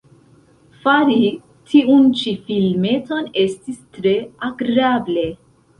[0.85, 1.17] Fari
[1.73, 4.19] tiun ĉi filmeton estis tre
[4.53, 5.33] agrable.